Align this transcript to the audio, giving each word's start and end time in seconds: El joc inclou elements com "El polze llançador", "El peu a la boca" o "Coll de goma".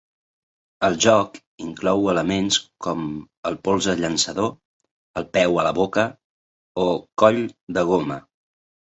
El 0.85 0.95
joc 1.03 1.35
inclou 1.63 2.07
elements 2.13 2.55
com 2.85 3.03
"El 3.49 3.57
polze 3.67 3.95
llançador", 3.99 4.49
"El 5.21 5.27
peu 5.39 5.59
a 5.59 5.65
la 5.67 5.73
boca" 5.81 6.05
o 6.85 6.87
"Coll 7.25 7.39
de 7.79 7.85
goma". 7.91 8.19